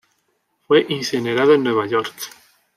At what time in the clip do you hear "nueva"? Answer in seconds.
1.63-1.85